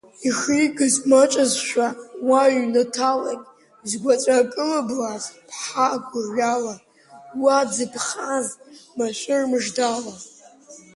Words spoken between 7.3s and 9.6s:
уа дзыԥхаз машәыр